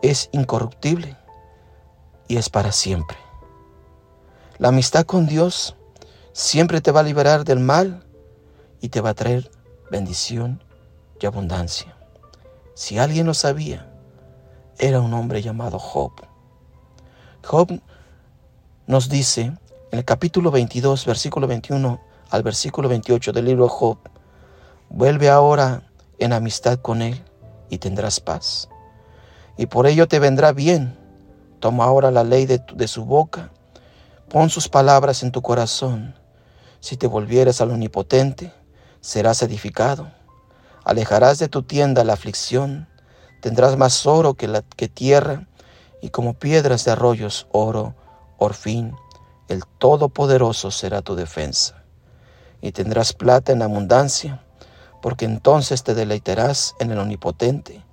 es 0.03 0.29
incorruptible 0.33 1.17
y 2.29 2.37
es 2.37 2.51
para 2.51 2.73
siempre. 2.73 3.17
La 4.59 4.69
amistad 4.69 5.07
con 5.07 5.27
Dios 5.27 5.78
siempre 6.33 6.81
te 6.81 6.91
va 6.91 7.01
a 7.01 7.05
liberar 7.05 7.45
del 7.45 7.61
mal 7.61 8.05
y 8.81 8.89
te 8.89 9.01
va 9.01 9.11
a 9.11 9.15
traer 9.15 9.51
bendición 9.91 10.63
y 11.21 11.27
abundancia. 11.27 11.97
Si 12.75 12.99
alguien 12.99 13.27
lo 13.27 13.35
sabía, 13.35 13.91
era 14.79 15.01
un 15.01 15.13
hombre 15.15 15.43
llamado 15.43 15.79
Job. 15.79 16.13
Job 17.45 17.81
nos 18.87 19.09
dice 19.09 19.43
en 19.91 19.99
el 19.99 20.05
capítulo 20.05 20.51
22, 20.51 21.07
versículo 21.07 21.47
21 21.47 22.01
al 22.31 22.43
versículo 22.43 22.89
28 22.89 23.33
del 23.33 23.47
libro 23.47 23.69
Job, 23.69 23.99
vuelve 24.91 25.29
ahora 25.29 25.83
en 26.19 26.33
amistad 26.33 26.79
con 26.79 27.03
Él 27.03 27.23
y 27.71 27.79
tendrás 27.79 28.21
paz. 28.21 28.69
Y 29.57 29.67
por 29.67 29.87
ello 29.87 30.07
te 30.07 30.19
vendrá 30.19 30.53
bien. 30.53 30.97
Toma 31.59 31.85
ahora 31.85 32.11
la 32.11 32.23
ley 32.23 32.47
de, 32.47 32.63
de 32.75 32.87
su 32.87 33.05
boca, 33.05 33.51
pon 34.29 34.51
sus 34.51 34.69
palabras 34.69 35.23
en 35.23 35.33
tu 35.33 35.43
corazón. 35.43 36.15
Si 36.81 36.97
te 36.97 37.09
volvieres 37.09 37.61
al 37.61 37.73
Omnipotente, 37.73 38.53
serás 39.01 39.43
edificado. 39.43 40.13
Alejarás 40.85 41.39
de 41.39 41.49
tu 41.49 41.63
tienda 41.63 42.05
la 42.05 42.13
aflicción, 42.13 42.89
tendrás 43.41 43.77
más 43.77 44.07
oro 44.07 44.35
que, 44.35 44.89
tierra, 44.89 45.49
y 46.01 46.11
como 46.11 46.35
piedras 46.35 46.85
de 46.85 46.93
arroyos, 46.93 47.49
oro, 47.51 47.95
orfín, 48.39 48.95
el 49.49 49.65
Todopoderoso 49.79 50.71
será 50.71 51.03
tu 51.03 51.17
defensa. 51.17 51.83
Y 52.61 52.71
tendrás 52.71 53.13
plata 53.13 53.53
en 53.53 53.63
abundancia, 53.63 54.45
porque 55.03 55.25
entonces 55.25 55.83
te 55.83 55.95
deleitarás 55.95 56.77
en 56.79 56.93
el 56.93 56.99
Omnipotente, 56.99 57.85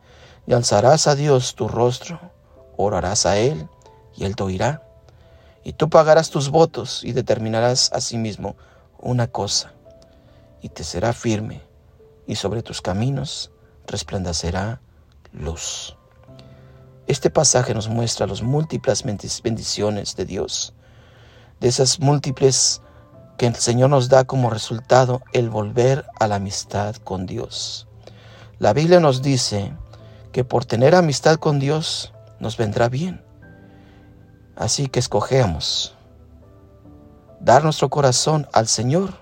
y 0.45 0.53
alzarás 0.53 1.07
a 1.07 1.15
Dios 1.15 1.55
tu 1.55 1.67
rostro, 1.67 2.19
orarás 2.77 3.25
a 3.25 3.37
Él, 3.37 3.67
y 4.15 4.25
Él 4.25 4.35
te 4.35 4.43
oirá. 4.43 4.83
Y 5.63 5.73
tú 5.73 5.89
pagarás 5.89 6.29
tus 6.29 6.49
votos 6.49 7.03
y 7.03 7.13
determinarás 7.13 7.91
a 7.91 7.99
sí 7.99 8.17
mismo 8.17 8.55
una 9.05 9.27
cosa, 9.27 9.71
y 10.61 10.69
te 10.69 10.83
será 10.83 11.13
firme, 11.13 11.61
y 12.25 12.35
sobre 12.35 12.63
tus 12.63 12.81
caminos 12.81 13.51
resplandecerá 13.85 14.81
luz. 15.31 15.95
Este 17.05 17.29
pasaje 17.29 17.75
nos 17.75 17.87
muestra 17.87 18.25
las 18.25 18.41
múltiples 18.41 19.03
bendiciones 19.43 20.15
de 20.15 20.25
Dios, 20.25 20.73
de 21.59 21.67
esas 21.67 21.99
múltiples 21.99 22.81
que 23.37 23.45
el 23.45 23.53
Señor 23.53 23.91
nos 23.91 24.09
da 24.09 24.23
como 24.23 24.49
resultado 24.49 25.21
el 25.33 25.51
volver 25.51 26.07
a 26.19 26.27
la 26.27 26.37
amistad 26.37 26.95
con 26.95 27.27
Dios. 27.27 27.87
La 28.57 28.73
Biblia 28.73 28.99
nos 28.99 29.21
dice 29.21 29.71
que 30.31 30.43
por 30.43 30.65
tener 30.65 30.95
amistad 30.95 31.35
con 31.35 31.59
Dios 31.59 32.11
nos 32.39 32.57
vendrá 32.57 32.89
bien. 32.89 33.23
Así 34.55 34.87
que 34.87 34.97
escogemos 34.97 35.94
dar 37.39 37.63
nuestro 37.63 37.89
corazón 37.89 38.47
al 38.53 38.67
Señor, 38.67 39.13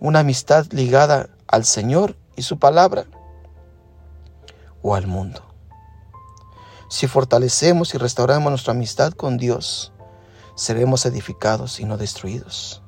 una 0.00 0.20
amistad 0.20 0.66
ligada 0.70 1.28
al 1.46 1.64
Señor 1.64 2.16
y 2.36 2.42
su 2.42 2.58
palabra, 2.58 3.06
o 4.82 4.94
al 4.94 5.06
mundo. 5.06 5.42
Si 6.88 7.06
fortalecemos 7.06 7.94
y 7.94 7.98
restauramos 7.98 8.50
nuestra 8.50 8.72
amistad 8.72 9.12
con 9.12 9.36
Dios, 9.36 9.92
seremos 10.54 11.04
edificados 11.04 11.80
y 11.80 11.84
no 11.84 11.98
destruidos. 11.98 12.82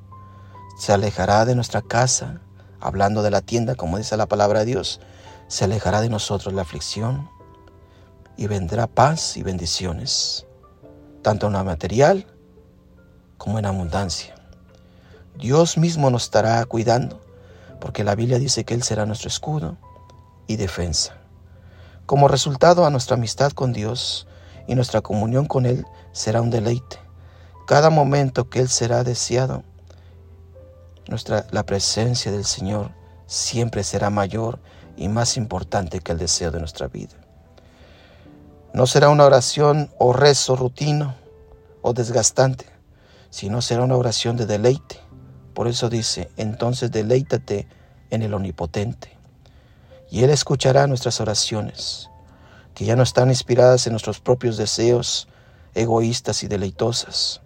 Se 0.79 0.93
alejará 0.93 1.45
de 1.45 1.55
nuestra 1.55 1.83
casa, 1.83 2.41
hablando 2.81 3.23
de 3.23 3.31
la 3.31 3.43
tienda, 3.43 3.75
como 3.75 3.99
dice 3.99 4.17
la 4.17 4.27
palabra 4.27 4.61
de 4.61 4.67
Dios, 4.67 5.01
se 5.49 5.65
alejará 5.65 6.01
de 6.01 6.09
nosotros 6.09 6.55
la 6.55 6.63
aflicción 6.63 7.29
y 8.37 8.47
vendrá 8.47 8.87
paz 8.87 9.37
y 9.37 9.43
bendiciones, 9.43 10.47
tanto 11.23 11.49
en 11.49 11.53
la 11.53 11.65
material 11.65 12.27
como 13.41 13.59
en 13.59 13.65
abundancia. 13.65 14.35
Dios 15.39 15.79
mismo 15.79 16.11
nos 16.11 16.25
estará 16.25 16.63
cuidando, 16.67 17.23
porque 17.81 18.05
la 18.05 18.15
Biblia 18.15 18.39
dice 18.39 18.65
que 18.65 18.75
Él 18.75 18.83
será 18.83 19.07
nuestro 19.07 19.29
escudo 19.29 19.79
y 20.47 20.57
defensa. 20.57 21.17
Como 22.05 22.29
resultado 22.29 22.85
a 22.85 22.91
nuestra 22.91 23.17
amistad 23.17 23.53
con 23.53 23.73
Dios 23.73 24.27
y 24.69 24.75
nuestra 24.75 25.01
comunión 25.01 25.47
con 25.47 25.65
Él 25.65 25.87
será 26.13 26.43
un 26.43 26.51
deleite. 26.51 26.99
Cada 27.67 27.89
momento 27.89 28.51
que 28.51 28.61
Él 28.61 28.69
será 28.69 29.05
deseado, 29.05 29.65
nuestra, 31.09 31.47
la 31.51 31.65
presencia 31.65 32.31
del 32.31 32.45
Señor 32.45 32.91
siempre 33.25 33.85
será 33.85 34.11
mayor 34.11 34.59
y 34.99 35.09
más 35.09 35.39
importante 35.39 36.01
que 36.01 36.13
el 36.13 36.19
deseo 36.19 36.51
de 36.51 36.59
nuestra 36.59 36.89
vida. 36.89 37.17
No 38.75 38.87
será 38.87 39.09
una 39.09 39.25
oración 39.25 39.91
o 39.97 40.13
rezo 40.13 40.57
rutino 40.57 41.15
o 41.81 41.95
desgastante, 41.95 42.80
sino 43.31 43.63
será 43.63 43.83
una 43.85 43.97
oración 43.97 44.37
de 44.37 44.47
deleite. 44.47 45.01
Por 45.55 45.69
eso 45.69 45.89
dice, 45.89 46.31
entonces 46.37 46.91
deleítate 46.91 47.69
en 48.11 48.23
el 48.23 48.35
Omnipotente. 48.35 49.17
Y 50.11 50.25
Él 50.25 50.31
escuchará 50.31 50.87
nuestras 50.87 51.21
oraciones, 51.21 52.11
que 52.75 52.85
ya 52.85 52.97
no 52.97 53.03
están 53.03 53.31
inspiradas 53.31 53.87
en 53.87 53.93
nuestros 53.93 54.21
propios 54.21 54.57
deseos 54.57 55.29
egoístas 55.75 56.43
y 56.43 56.49
deleitosas, 56.49 57.41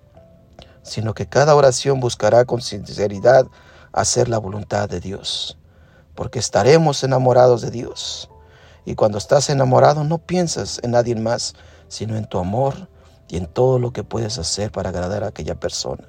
sino 0.83 1.15
que 1.15 1.27
cada 1.27 1.55
oración 1.55 2.01
buscará 2.01 2.45
con 2.47 2.63
sinceridad 2.63 3.47
hacer 3.93 4.29
la 4.29 4.39
voluntad 4.39 4.89
de 4.89 5.01
Dios, 5.01 5.59
porque 6.15 6.39
estaremos 6.39 7.05
enamorados 7.05 7.61
de 7.61 7.71
Dios. 7.71 8.31
Y 8.87 8.95
cuando 8.95 9.19
estás 9.19 9.51
enamorado 9.51 10.05
no 10.05 10.19
piensas 10.19 10.81
en 10.83 10.93
nadie 10.93 11.15
más, 11.17 11.55
sino 11.89 12.17
en 12.17 12.27
tu 12.27 12.39
amor 12.39 12.89
y 13.29 13.37
en 13.37 13.47
todo 13.47 13.79
lo 13.79 13.93
que 13.93 14.05
puedes 14.05 14.39
hacer 14.39 14.71
para 14.71 14.91
agradar 14.91 15.25
a 15.25 15.29
aquella 15.29 15.55
persona. 15.55 16.09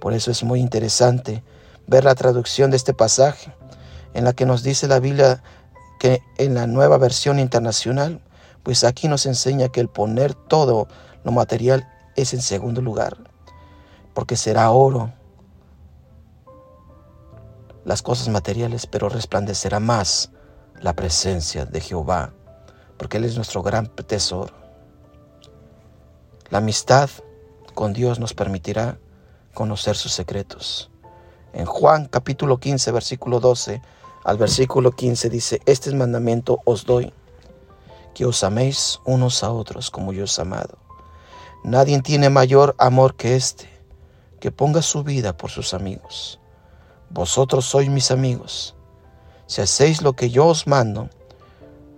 Por 0.00 0.12
eso 0.12 0.30
es 0.30 0.42
muy 0.42 0.60
interesante 0.60 1.42
ver 1.86 2.04
la 2.04 2.14
traducción 2.14 2.70
de 2.70 2.76
este 2.76 2.94
pasaje, 2.94 3.54
en 4.14 4.24
la 4.24 4.32
que 4.32 4.46
nos 4.46 4.62
dice 4.62 4.88
la 4.88 5.00
Biblia 5.00 5.42
que 5.98 6.20
en 6.38 6.54
la 6.54 6.66
nueva 6.66 6.98
versión 6.98 7.38
internacional, 7.38 8.20
pues 8.62 8.84
aquí 8.84 9.08
nos 9.08 9.26
enseña 9.26 9.68
que 9.68 9.80
el 9.80 9.88
poner 9.88 10.34
todo 10.34 10.88
lo 11.24 11.32
material 11.32 11.88
es 12.16 12.34
en 12.34 12.42
segundo 12.42 12.80
lugar, 12.80 13.16
porque 14.14 14.36
será 14.36 14.70
oro 14.70 15.12
las 17.84 18.02
cosas 18.02 18.28
materiales, 18.28 18.86
pero 18.86 19.08
resplandecerá 19.08 19.80
más 19.80 20.30
la 20.80 20.94
presencia 20.94 21.64
de 21.64 21.80
Jehová, 21.80 22.32
porque 22.96 23.16
Él 23.16 23.24
es 23.24 23.36
nuestro 23.36 23.62
gran 23.62 23.88
tesoro. 23.88 24.61
La 26.52 26.58
amistad 26.58 27.08
con 27.72 27.94
Dios 27.94 28.20
nos 28.20 28.34
permitirá 28.34 28.98
conocer 29.54 29.96
sus 29.96 30.12
secretos. 30.12 30.90
En 31.54 31.64
Juan 31.64 32.08
capítulo 32.08 32.60
15, 32.60 32.92
versículo 32.92 33.40
12 33.40 33.80
al 34.22 34.36
versículo 34.36 34.90
15 34.90 35.30
dice, 35.30 35.62
este 35.64 35.88
es 35.88 35.96
mandamiento 35.96 36.58
os 36.66 36.84
doy, 36.84 37.14
que 38.12 38.26
os 38.26 38.44
améis 38.44 39.00
unos 39.06 39.42
a 39.42 39.50
otros 39.50 39.90
como 39.90 40.12
yo 40.12 40.24
os 40.24 40.38
he 40.38 40.42
amado. 40.42 40.76
Nadie 41.64 42.02
tiene 42.02 42.28
mayor 42.28 42.74
amor 42.76 43.14
que 43.14 43.34
este, 43.34 43.70
que 44.38 44.52
ponga 44.52 44.82
su 44.82 45.04
vida 45.04 45.34
por 45.34 45.48
sus 45.48 45.72
amigos. 45.72 46.38
Vosotros 47.08 47.64
sois 47.64 47.88
mis 47.88 48.10
amigos. 48.10 48.74
Si 49.46 49.62
hacéis 49.62 50.02
lo 50.02 50.12
que 50.12 50.28
yo 50.28 50.48
os 50.48 50.66
mando, 50.66 51.08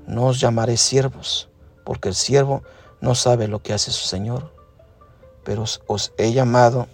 no 0.07 0.27
os 0.27 0.39
llamaré 0.39 0.77
siervos, 0.77 1.49
porque 1.85 2.11
el 2.11 2.15
siervo 2.15 2.63
no 3.05 3.15
sabe 3.15 3.49
lo 3.49 3.63
que 3.63 3.75
hace 3.75 3.93
su 3.93 4.07
Señor, 4.07 4.51
pero 5.45 5.65
os 5.87 6.13
he 6.17 6.33
llamado 6.33 6.89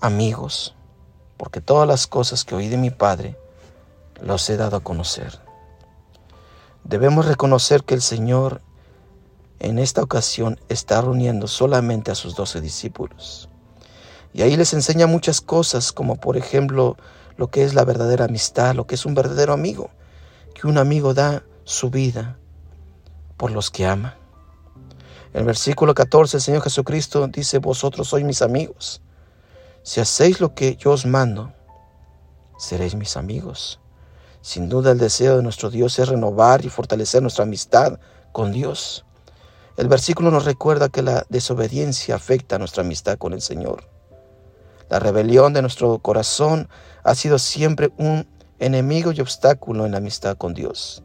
amigos, 0.00 0.74
porque 1.38 1.62
todas 1.62 1.88
las 1.88 2.06
cosas 2.06 2.44
que 2.44 2.54
oí 2.54 2.68
de 2.68 2.76
mi 2.76 2.90
Padre 2.90 3.38
los 4.20 4.48
he 4.50 4.58
dado 4.58 4.76
a 4.76 4.80
conocer. 4.80 5.40
Debemos 6.84 7.24
reconocer 7.24 7.82
que 7.82 7.94
el 7.94 8.02
Señor 8.02 8.60
en 9.58 9.78
esta 9.78 10.02
ocasión 10.02 10.60
está 10.68 11.00
reuniendo 11.00 11.48
solamente 11.48 12.10
a 12.10 12.14
sus 12.14 12.34
doce 12.34 12.60
discípulos. 12.60 13.48
Y 14.34 14.42
ahí 14.42 14.54
les 14.56 14.74
enseña 14.74 15.06
muchas 15.06 15.40
cosas, 15.40 15.92
como 15.92 16.16
por 16.16 16.36
ejemplo 16.36 16.98
lo 17.38 17.50
que 17.50 17.64
es 17.64 17.72
la 17.72 17.86
verdadera 17.86 18.26
amistad, 18.26 18.74
lo 18.74 18.86
que 18.86 18.96
es 18.96 19.06
un 19.06 19.14
verdadero 19.14 19.54
amigo, 19.54 19.88
que 20.54 20.66
un 20.66 20.76
amigo 20.76 21.14
da 21.14 21.42
su 21.64 21.88
vida 21.88 22.37
por 23.38 23.50
los 23.50 23.70
que 23.70 23.86
ama. 23.86 24.16
El 25.32 25.44
versículo 25.44 25.94
14 25.94 26.36
el 26.38 26.42
Señor 26.42 26.62
Jesucristo 26.62 27.26
dice, 27.28 27.58
vosotros 27.58 28.08
sois 28.08 28.24
mis 28.24 28.42
amigos. 28.42 29.00
Si 29.82 30.00
hacéis 30.00 30.40
lo 30.40 30.54
que 30.54 30.76
yo 30.76 30.90
os 30.92 31.06
mando, 31.06 31.52
seréis 32.58 32.94
mis 32.94 33.16
amigos. 33.16 33.80
Sin 34.40 34.68
duda 34.68 34.92
el 34.92 34.98
deseo 34.98 35.36
de 35.36 35.42
nuestro 35.42 35.70
Dios 35.70 35.98
es 35.98 36.08
renovar 36.08 36.64
y 36.64 36.68
fortalecer 36.68 37.22
nuestra 37.22 37.44
amistad 37.44 37.98
con 38.32 38.52
Dios. 38.52 39.04
El 39.76 39.88
versículo 39.88 40.30
nos 40.30 40.44
recuerda 40.44 40.88
que 40.88 41.02
la 41.02 41.24
desobediencia 41.28 42.16
afecta 42.16 42.58
nuestra 42.58 42.82
amistad 42.82 43.16
con 43.16 43.32
el 43.32 43.40
Señor. 43.40 43.88
La 44.88 44.98
rebelión 44.98 45.52
de 45.52 45.62
nuestro 45.62 45.98
corazón 45.98 46.68
ha 47.04 47.14
sido 47.14 47.38
siempre 47.38 47.92
un 47.98 48.26
enemigo 48.58 49.12
y 49.12 49.20
obstáculo 49.20 49.86
en 49.86 49.92
la 49.92 49.98
amistad 49.98 50.36
con 50.36 50.54
Dios. 50.54 51.02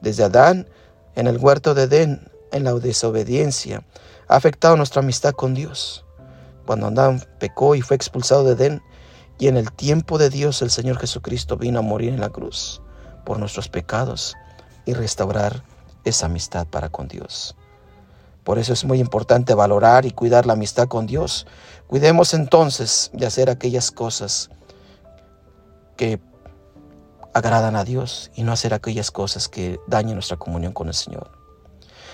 Desde 0.00 0.24
Adán 0.24 0.68
en 1.16 1.26
el 1.26 1.38
huerto 1.38 1.74
de 1.74 1.84
Edén, 1.84 2.30
en 2.52 2.64
la 2.64 2.74
desobediencia, 2.74 3.84
ha 4.28 4.36
afectado 4.36 4.76
nuestra 4.76 5.02
amistad 5.02 5.32
con 5.32 5.54
Dios. 5.54 6.04
Cuando 6.66 6.86
Adán 6.86 7.22
pecó 7.38 7.74
y 7.74 7.82
fue 7.82 7.96
expulsado 7.96 8.44
de 8.44 8.52
Edén, 8.52 8.82
y 9.38 9.48
en 9.48 9.56
el 9.56 9.72
tiempo 9.72 10.18
de 10.18 10.30
Dios 10.30 10.62
el 10.62 10.70
Señor 10.70 10.98
Jesucristo 10.98 11.56
vino 11.56 11.80
a 11.80 11.82
morir 11.82 12.10
en 12.10 12.20
la 12.20 12.30
cruz 12.30 12.80
por 13.24 13.38
nuestros 13.38 13.68
pecados 13.68 14.36
y 14.84 14.92
restaurar 14.92 15.64
esa 16.04 16.26
amistad 16.26 16.66
para 16.66 16.88
con 16.88 17.08
Dios. 17.08 17.56
Por 18.44 18.58
eso 18.58 18.72
es 18.74 18.84
muy 18.84 19.00
importante 19.00 19.54
valorar 19.54 20.04
y 20.04 20.10
cuidar 20.10 20.44
la 20.46 20.52
amistad 20.52 20.86
con 20.86 21.06
Dios. 21.06 21.46
Cuidemos 21.86 22.34
entonces 22.34 23.10
de 23.14 23.26
hacer 23.26 23.48
aquellas 23.48 23.90
cosas 23.90 24.50
que 25.96 26.20
agradan 27.34 27.76
a 27.76 27.84
Dios 27.84 28.30
y 28.34 28.44
no 28.44 28.52
hacer 28.52 28.72
aquellas 28.72 29.10
cosas 29.10 29.48
que 29.48 29.78
dañen 29.86 30.14
nuestra 30.14 30.36
comunión 30.36 30.72
con 30.72 30.88
el 30.88 30.94
Señor. 30.94 31.30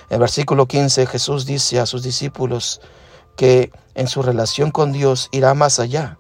En 0.09 0.15
el 0.15 0.21
versículo 0.21 0.67
15 0.67 1.07
Jesús 1.07 1.47
dice 1.47 1.79
a 1.79 1.87
sus 1.87 2.03
discípulos 2.03 2.81
que 3.37 3.71
en 3.95 4.09
su 4.09 4.23
relación 4.23 4.71
con 4.71 4.93
Dios 4.93 5.29
irá 5.31 5.55
más 5.55 5.79
allá, 5.79 6.19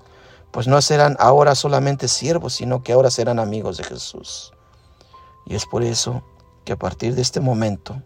pues 0.52 0.68
no 0.68 0.80
serán 0.82 1.16
ahora 1.18 1.54
solamente 1.54 2.08
siervos, 2.08 2.54
sino 2.54 2.82
que 2.82 2.92
ahora 2.92 3.10
serán 3.10 3.38
amigos 3.38 3.76
de 3.76 3.84
Jesús. 3.84 4.52
Y 5.46 5.54
es 5.54 5.66
por 5.66 5.82
eso 5.82 6.22
que 6.64 6.72
a 6.72 6.78
partir 6.78 7.14
de 7.14 7.22
este 7.22 7.40
momento 7.40 8.02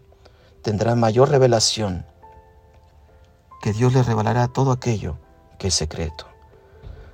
tendrán 0.61 0.99
mayor 0.99 1.29
revelación, 1.29 2.05
que 3.61 3.73
Dios 3.73 3.93
les 3.93 4.05
revelará 4.05 4.47
todo 4.47 4.71
aquello 4.71 5.17
que 5.59 5.67
es 5.67 5.73
secreto. 5.73 6.25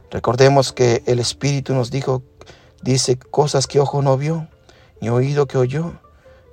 Recordemos 0.10 0.74
que 0.74 1.04
el 1.06 1.20
Espíritu 1.20 1.74
nos 1.74 1.89
dijo, 1.91 2.24
dice 2.82 3.17
cosas 3.17 3.67
que 3.67 3.80
ojo 3.80 4.02
no 4.02 4.17
vio, 4.17 4.48
ni 5.00 5.10
oído 5.10 5.48
que 5.48 5.58
oyó, 5.58 5.94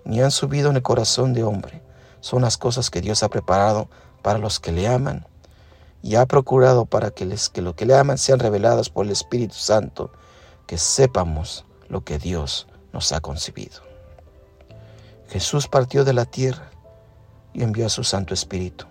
ni 0.05 0.21
han 0.21 0.31
subido 0.31 0.71
en 0.71 0.77
el 0.77 0.83
corazón 0.83 1.33
de 1.33 1.45
hombre. 1.45 1.83
Son 2.21 2.43
las 2.43 2.57
cosas 2.57 2.91
que 2.91 3.01
Dios 3.01 3.23
ha 3.23 3.29
preparado 3.29 3.89
para 4.23 4.39
los 4.39 4.61
que 4.61 4.73
le 4.73 4.89
aman 4.89 5.27
y 6.03 6.15
ha 6.17 6.27
procurado 6.27 6.87
para 6.87 7.11
que, 7.11 7.25
les, 7.25 7.49
que 7.49 7.63
lo 7.63 7.75
que 7.75 7.87
le 7.87 7.97
aman 7.97 8.19
sean 8.19 8.39
reveladas 8.39 8.89
por 8.89 9.05
el 9.05 9.13
Espíritu 9.13 9.55
Santo, 9.55 10.11
que 10.67 10.79
sepamos 10.79 11.65
lo 11.89 12.05
que 12.05 12.19
Dios 12.19 12.67
nos 12.93 13.13
ha 13.13 13.21
concebido. 13.21 13.83
Jesús 15.29 15.69
partió 15.69 16.05
de 16.05 16.15
la 16.15 16.25
tierra 16.25 16.71
y 17.53 17.63
envió 17.63 17.87
a 17.87 17.91
su 17.91 18.05
Santo 18.05 18.35
Espíritu. 18.35 18.87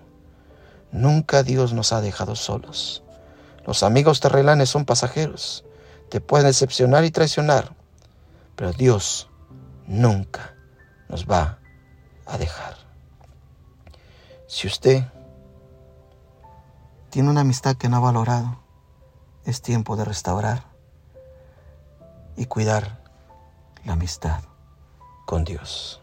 Nunca 0.92 1.44
Dios 1.44 1.74
nos 1.74 1.94
ha 1.94 2.02
dejado 2.02 2.36
solos. 2.36 3.04
Los 3.66 3.84
amigos 3.84 4.20
terrenales 4.20 4.70
son 4.70 4.86
pasajeros, 4.86 5.66
te 6.10 6.22
pueden 6.22 6.48
decepcionar 6.48 7.04
y 7.06 7.12
traicionar, 7.12 7.76
pero 8.56 8.74
Dios 8.74 9.30
nunca 9.86 10.56
nos 11.10 11.26
va 11.26 11.60
a 12.26 12.38
dejar. 12.38 12.76
Si 14.48 14.68
usted 14.68 15.04
tiene 17.10 17.30
una 17.30 17.42
amistad 17.42 17.76
que 17.76 17.90
no 17.90 17.98
ha 17.98 18.02
valorado, 18.02 18.60
es 19.46 19.62
tiempo 19.62 19.96
de 19.96 20.06
restaurar 20.06 20.64
y 22.36 22.46
cuidar 22.46 23.02
la 23.86 23.94
amistad 23.94 24.42
con 25.26 25.44
Dios. 25.44 26.02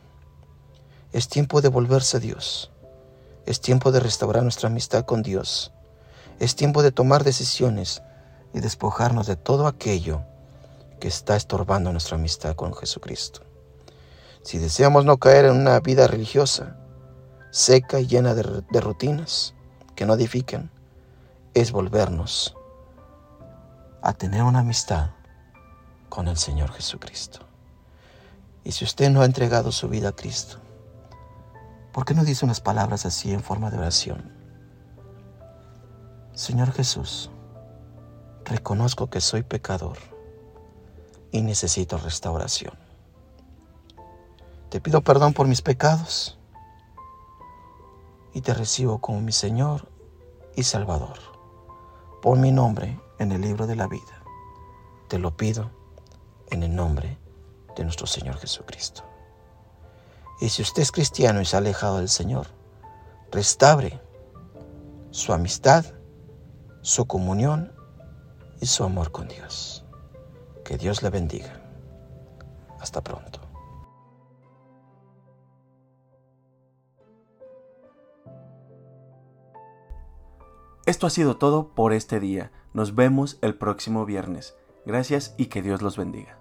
Es 1.13 1.29
tiempo 1.29 1.61
de 1.61 1.69
volverse 1.69 2.17
a 2.17 2.21
Dios. 2.21 2.71
Es 3.47 3.61
tiempo 3.61 3.93
de 3.93 4.01
restaurar 4.01 4.43
nuestra 4.43 4.69
amistad 4.69 5.05
con 5.05 5.23
Dios. 5.23 5.73
Es 6.41 6.57
tiempo 6.57 6.83
de 6.83 6.91
tomar 6.91 7.23
decisiones 7.23 8.03
y 8.55 8.61
despojarnos 8.61 9.27
de 9.27 9.37
todo 9.37 9.67
aquello 9.67 10.23
que 11.01 11.09
está 11.09 11.37
estorbando 11.37 11.91
nuestra 11.91 12.17
amistad 12.17 12.55
con 12.55 12.73
Jesucristo. 12.73 13.43
Si 14.43 14.59
deseamos 14.59 15.05
no 15.05 15.19
caer 15.19 15.47
en 15.47 15.57
una 15.57 15.81
vida 15.81 16.07
religiosa, 16.07 16.77
seca 17.51 18.01
y 18.01 18.07
llena 18.07 18.35
de, 18.35 18.63
de 18.71 18.81
rutinas 18.81 19.55
que 19.97 20.07
no 20.07 20.15
edifican, 20.15 20.71
es 21.53 21.73
volvernos 21.73 22.57
a 24.03 24.13
tener 24.13 24.43
una 24.43 24.61
amistad 24.61 25.11
con 26.09 26.29
el 26.29 26.37
Señor 26.37 26.73
Jesucristo. 26.73 27.41
Y 28.63 28.73
si 28.73 28.85
usted 28.85 29.11
no 29.11 29.23
ha 29.23 29.27
entregado 29.27 29.73
su 29.73 29.89
vida 29.89 30.11
a 30.11 30.17
Cristo, 30.17 30.59
¿por 31.93 32.05
qué 32.05 32.15
no 32.15 32.25
dice 32.25 32.45
unas 32.45 32.61
palabras 32.61 33.05
así 33.05 33.33
en 33.33 33.43
forma 33.43 33.71
de 33.71 33.79
oración? 33.79 34.33
Señor 36.35 36.73
Jesús, 36.73 37.31
reconozco 38.45 39.09
que 39.09 39.21
soy 39.21 39.43
pecador 39.43 39.99
y 41.31 41.43
necesito 41.43 41.99
restauración. 41.99 42.75
Te 44.71 44.81
pido 44.81 45.01
perdón 45.03 45.33
por 45.33 45.47
mis 45.47 45.63
pecados 45.63 46.39
y 48.33 48.41
te 48.41 48.55
recibo 48.55 48.99
como 49.01 49.21
mi 49.21 49.33
Señor 49.33 49.89
y 50.57 50.65
Salvador. 50.65 51.19
Pon 52.23 52.41
mi 52.41 52.53
nombre 52.53 53.01
en 53.19 53.33
el 53.33 53.41
libro 53.41 53.67
de 53.67 53.77
la 53.77 53.87
vida. 53.87 54.23
Te 55.09 55.19
lo 55.19 55.37
pido 55.37 55.71
en 56.51 56.63
el 56.63 56.75
nombre 56.75 57.19
de 57.77 57.85
nuestro 57.85 58.07
Señor 58.07 58.37
Jesucristo. 58.39 59.03
Y 60.41 60.49
si 60.49 60.63
usted 60.63 60.83
es 60.83 60.93
cristiano 60.93 61.41
y 61.41 61.45
se 61.45 61.57
ha 61.57 61.61
alejado 61.61 61.99
del 61.99 62.09
Señor, 62.09 62.47
restaure 63.31 64.01
su 65.11 65.33
amistad, 65.33 65.85
su 66.83 67.07
comunión 67.07 67.74
y 68.65 68.67
su 68.67 68.83
amor 68.83 69.13
con 69.13 69.29
Dios. 69.29 69.85
Que 70.65 70.79
Dios 70.79 71.03
le 71.03 71.11
bendiga. 71.11 71.61
Hasta 72.81 73.05
pronto. 73.05 73.39
Esto 80.87 81.07
ha 81.07 81.11
sido 81.11 81.37
todo 81.37 81.75
por 81.75 81.93
este 81.93 82.21
día. 82.21 82.53
Nos 82.73 82.95
vemos 82.95 83.37
el 83.43 83.55
próximo 83.55 84.07
viernes. 84.07 84.57
Gracias 84.87 85.35
y 85.37 85.47
que 85.47 85.61
Dios 85.61 85.83
los 85.83 85.99
bendiga. 85.99 86.39